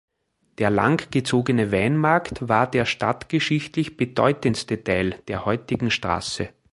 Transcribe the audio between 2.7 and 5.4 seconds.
der stadtgeschichtlich bedeutendste Teil